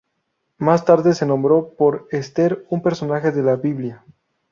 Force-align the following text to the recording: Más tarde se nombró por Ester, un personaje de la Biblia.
Más 0.57 0.83
tarde 0.83 1.13
se 1.13 1.27
nombró 1.27 1.75
por 1.75 2.07
Ester, 2.09 2.65
un 2.71 2.81
personaje 2.81 3.29
de 3.31 3.43
la 3.43 3.55
Biblia. 3.55 4.03